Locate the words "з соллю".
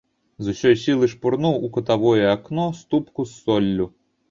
3.31-3.91